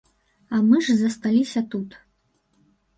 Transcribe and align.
А 0.53 0.61
мы 0.69 0.79
ж 0.89 0.97
засталіся 1.03 1.65
тут. 1.77 1.89